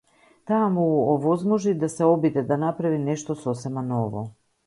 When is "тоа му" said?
0.51-0.85